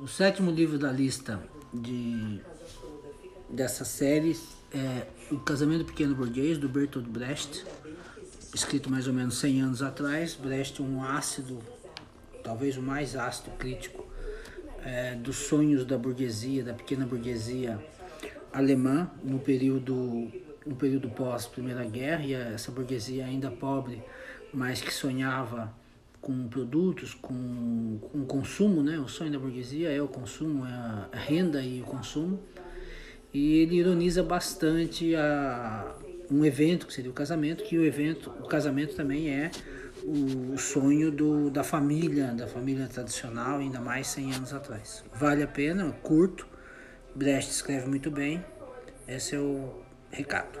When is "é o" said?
4.72-5.40, 29.90-30.08, 39.30-40.56, 49.34-49.82